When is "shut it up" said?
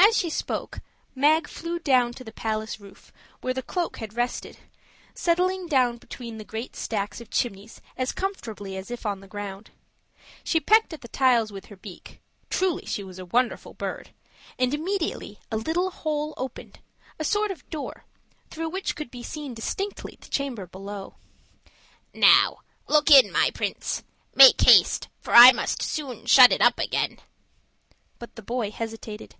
26.24-26.78